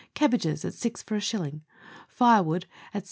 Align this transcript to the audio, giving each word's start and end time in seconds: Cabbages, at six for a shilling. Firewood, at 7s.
Cabbages, 0.15 0.65
at 0.65 0.73
six 0.73 1.03
for 1.03 1.13
a 1.13 1.19
shilling. 1.19 1.61
Firewood, 2.07 2.65
at 2.91 2.99
7s. 2.99 2.99